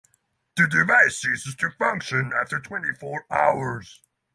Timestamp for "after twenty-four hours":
2.35-4.01